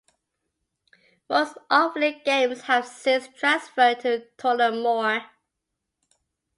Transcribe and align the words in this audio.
Most 1.29 1.59
Offaly 1.69 2.25
games 2.25 2.61
have 2.61 2.87
since 2.87 3.27
transferred 3.27 3.99
to 3.99 4.25
Tullamore. 4.35 5.27